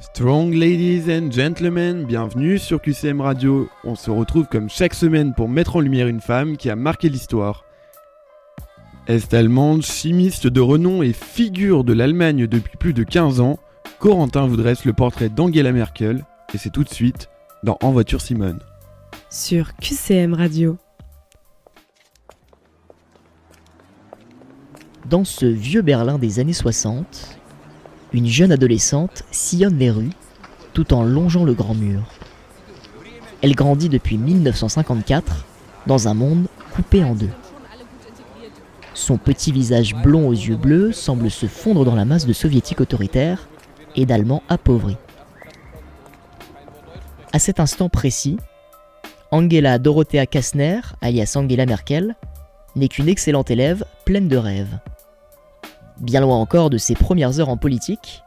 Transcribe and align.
Strong 0.00 0.52
ladies 0.52 1.10
and 1.10 1.32
gentlemen, 1.32 2.04
bienvenue 2.04 2.58
sur 2.58 2.80
QCM 2.80 3.20
Radio. 3.20 3.68
On 3.82 3.96
se 3.96 4.12
retrouve 4.12 4.46
comme 4.46 4.70
chaque 4.70 4.94
semaine 4.94 5.34
pour 5.34 5.48
mettre 5.48 5.74
en 5.74 5.80
lumière 5.80 6.06
une 6.06 6.20
femme 6.20 6.56
qui 6.56 6.70
a 6.70 6.76
marqué 6.76 7.08
l'histoire. 7.08 7.64
Est-allemande, 9.08 9.82
chimiste 9.82 10.46
de 10.46 10.60
renom 10.60 11.02
et 11.02 11.12
figure 11.12 11.82
de 11.82 11.92
l'Allemagne 11.92 12.46
depuis 12.46 12.76
plus 12.76 12.94
de 12.94 13.02
15 13.02 13.40
ans, 13.40 13.58
Corentin 13.98 14.46
vous 14.46 14.56
dresse 14.56 14.84
le 14.84 14.92
portrait 14.92 15.30
d'Angela 15.30 15.72
Merkel, 15.72 16.24
et 16.54 16.58
c'est 16.58 16.70
tout 16.70 16.84
de 16.84 16.94
suite 16.94 17.28
dans 17.64 17.76
En 17.82 17.90
voiture 17.90 18.20
Simone. 18.20 18.60
Sur 19.30 19.74
QCM 19.78 20.32
Radio. 20.32 20.78
Dans 25.10 25.24
ce 25.24 25.46
vieux 25.46 25.82
Berlin 25.82 26.18
des 26.18 26.38
années 26.38 26.52
60, 26.52 27.37
une 28.12 28.26
jeune 28.26 28.52
adolescente 28.52 29.22
sillonne 29.30 29.78
les 29.78 29.90
rues 29.90 30.12
tout 30.72 30.94
en 30.94 31.02
longeant 31.02 31.44
le 31.44 31.54
grand 31.54 31.74
mur. 31.74 32.02
Elle 33.42 33.54
grandit 33.54 33.88
depuis 33.88 34.18
1954 34.18 35.44
dans 35.86 36.08
un 36.08 36.14
monde 36.14 36.46
coupé 36.74 37.04
en 37.04 37.14
deux. 37.14 37.30
Son 38.94 39.16
petit 39.16 39.52
visage 39.52 39.94
blond 39.94 40.28
aux 40.28 40.32
yeux 40.32 40.56
bleus 40.56 40.92
semble 40.92 41.30
se 41.30 41.46
fondre 41.46 41.84
dans 41.84 41.94
la 41.94 42.04
masse 42.04 42.26
de 42.26 42.32
soviétiques 42.32 42.80
autoritaires 42.80 43.48
et 43.94 44.06
d'allemands 44.06 44.42
appauvris. 44.48 44.96
À 47.32 47.38
cet 47.38 47.60
instant 47.60 47.88
précis, 47.88 48.38
Angela 49.30 49.78
Dorothea 49.78 50.26
Kastner, 50.26 50.80
alias 51.00 51.34
Angela 51.36 51.66
Merkel, 51.66 52.16
n'est 52.74 52.88
qu'une 52.88 53.08
excellente 53.08 53.50
élève 53.50 53.84
pleine 54.04 54.28
de 54.28 54.36
rêves. 54.36 54.78
Bien 56.00 56.20
loin 56.20 56.36
encore 56.36 56.70
de 56.70 56.78
ses 56.78 56.94
premières 56.94 57.40
heures 57.40 57.48
en 57.48 57.56
politique, 57.56 58.22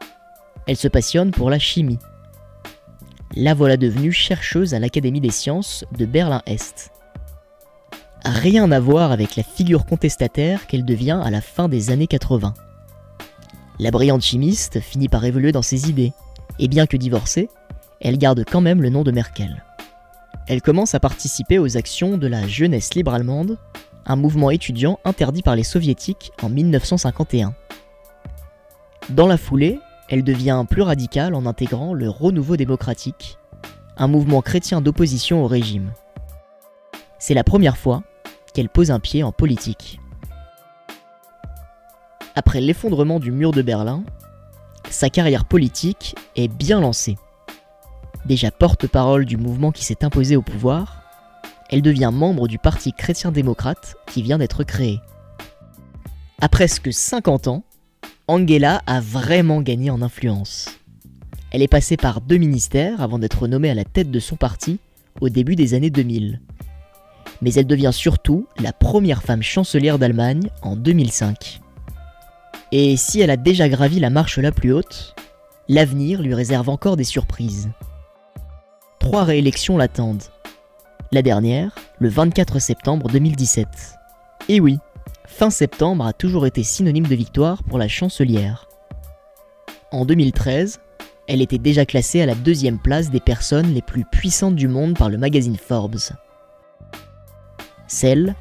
elle 0.66 0.76
se 0.76 0.88
passionne 0.88 1.30
pour 1.30 1.48
la 1.48 1.58
chimie. 1.58 1.98
La 3.34 3.54
voilà 3.54 3.78
devenue 3.78 4.12
chercheuse 4.12 4.74
à 4.74 4.78
l'Académie 4.78 5.22
des 5.22 5.30
sciences 5.30 5.84
de 5.96 6.04
Berlin-Est. 6.04 6.90
Rien 8.24 8.70
à 8.70 8.78
voir 8.78 9.10
avec 9.10 9.36
la 9.36 9.42
figure 9.42 9.86
contestataire 9.86 10.66
qu'elle 10.66 10.84
devient 10.84 11.20
à 11.24 11.30
la 11.30 11.40
fin 11.40 11.68
des 11.68 11.90
années 11.90 12.06
80. 12.06 12.52
La 13.78 13.90
brillante 13.90 14.22
chimiste 14.22 14.80
finit 14.80 15.08
par 15.08 15.24
évoluer 15.24 15.50
dans 15.50 15.62
ses 15.62 15.88
idées, 15.88 16.12
et 16.58 16.68
bien 16.68 16.86
que 16.86 16.98
divorcée, 16.98 17.48
elle 18.00 18.18
garde 18.18 18.44
quand 18.48 18.60
même 18.60 18.82
le 18.82 18.90
nom 18.90 19.02
de 19.02 19.10
Merkel. 19.10 19.64
Elle 20.46 20.60
commence 20.60 20.94
à 20.94 21.00
participer 21.00 21.58
aux 21.58 21.76
actions 21.78 22.18
de 22.18 22.26
la 22.26 22.46
jeunesse 22.46 22.94
libre 22.94 23.14
allemande, 23.14 23.58
un 24.04 24.16
mouvement 24.16 24.50
étudiant 24.50 24.98
interdit 25.04 25.42
par 25.42 25.56
les 25.56 25.64
soviétiques 25.64 26.32
en 26.42 26.48
1951. 26.48 27.54
Dans 29.10 29.26
la 29.26 29.36
foulée, 29.36 29.80
elle 30.08 30.22
devient 30.22 30.64
plus 30.68 30.82
radicale 30.82 31.34
en 31.34 31.46
intégrant 31.46 31.92
le 31.92 32.08
Renouveau 32.08 32.56
démocratique, 32.56 33.38
un 33.96 34.06
mouvement 34.06 34.42
chrétien 34.42 34.80
d'opposition 34.80 35.44
au 35.44 35.46
régime. 35.46 35.92
C'est 37.18 37.34
la 37.34 37.44
première 37.44 37.76
fois 37.76 38.02
qu'elle 38.54 38.68
pose 38.68 38.90
un 38.90 39.00
pied 39.00 39.22
en 39.22 39.32
politique. 39.32 40.00
Après 42.34 42.60
l'effondrement 42.60 43.20
du 43.20 43.32
mur 43.32 43.50
de 43.52 43.62
Berlin, 43.62 44.04
sa 44.88 45.10
carrière 45.10 45.44
politique 45.44 46.14
est 46.36 46.48
bien 46.48 46.80
lancée. 46.80 47.18
Déjà 48.24 48.50
porte-parole 48.50 49.24
du 49.24 49.36
mouvement 49.36 49.72
qui 49.72 49.84
s'est 49.84 50.04
imposé 50.04 50.36
au 50.36 50.42
pouvoir, 50.42 51.02
elle 51.70 51.82
devient 51.82 52.10
membre 52.12 52.48
du 52.48 52.58
Parti 52.58 52.92
chrétien-démocrate 52.92 53.96
qui 54.06 54.22
vient 54.22 54.38
d'être 54.38 54.62
créé. 54.62 55.00
À 56.40 56.48
presque 56.48 56.92
50 56.92 57.48
ans, 57.48 57.64
Angela 58.32 58.80
a 58.86 59.02
vraiment 59.02 59.60
gagné 59.60 59.90
en 59.90 60.00
influence. 60.00 60.78
Elle 61.50 61.60
est 61.60 61.68
passée 61.68 61.98
par 61.98 62.22
deux 62.22 62.38
ministères 62.38 63.02
avant 63.02 63.18
d'être 63.18 63.46
nommée 63.46 63.68
à 63.68 63.74
la 63.74 63.84
tête 63.84 64.10
de 64.10 64.20
son 64.20 64.36
parti 64.36 64.78
au 65.20 65.28
début 65.28 65.54
des 65.54 65.74
années 65.74 65.90
2000. 65.90 66.40
Mais 67.42 67.52
elle 67.52 67.66
devient 67.66 67.90
surtout 67.92 68.46
la 68.58 68.72
première 68.72 69.22
femme 69.22 69.42
chancelière 69.42 69.98
d'Allemagne 69.98 70.48
en 70.62 70.76
2005. 70.76 71.60
Et 72.72 72.96
si 72.96 73.20
elle 73.20 73.28
a 73.28 73.36
déjà 73.36 73.68
gravi 73.68 74.00
la 74.00 74.08
marche 74.08 74.38
la 74.38 74.50
plus 74.50 74.72
haute, 74.72 75.14
l'avenir 75.68 76.22
lui 76.22 76.32
réserve 76.32 76.70
encore 76.70 76.96
des 76.96 77.04
surprises. 77.04 77.68
Trois 78.98 79.24
réélections 79.24 79.76
l'attendent. 79.76 80.24
La 81.12 81.20
dernière, 81.20 81.74
le 81.98 82.08
24 82.08 82.60
septembre 82.60 83.10
2017. 83.10 83.68
Et 84.48 84.58
oui, 84.58 84.78
fin 85.26 85.50
septembre 85.50 86.06
a 86.06 86.12
toujours 86.12 86.46
été 86.46 86.62
synonyme 86.62 87.06
de 87.06 87.14
victoire 87.14 87.62
pour 87.64 87.78
la 87.78 87.88
chancelière. 87.88 88.68
En 89.90 90.04
2013, 90.04 90.80
elle 91.28 91.42
était 91.42 91.58
déjà 91.58 91.86
classée 91.86 92.20
à 92.20 92.26
la 92.26 92.34
deuxième 92.34 92.78
place 92.78 93.10
des 93.10 93.20
personnes 93.20 93.72
les 93.72 93.82
plus 93.82 94.04
puissantes 94.04 94.56
du 94.56 94.68
monde 94.68 94.96
par 94.96 95.08
le 95.08 95.18
magazine 95.18 95.56
Forbes. 95.56 95.98
Celle 97.86 98.34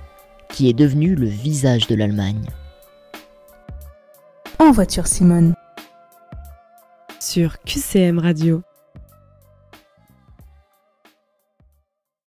qui 0.50 0.70
est 0.70 0.74
devenue 0.74 1.16
le 1.16 1.28
visage 1.28 1.88
de 1.88 1.96
l'Allemagne. 1.96 2.46
En 4.60 4.72
voiture 4.72 5.08
Simone. 5.08 5.54
Sur 7.20 7.60
QCM 7.64 8.20
Radio. 8.20 8.64